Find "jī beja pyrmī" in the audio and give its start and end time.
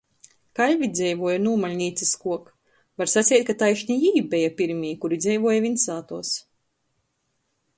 4.05-4.95